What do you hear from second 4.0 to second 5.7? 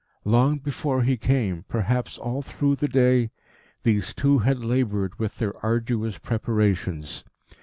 two had laboured with their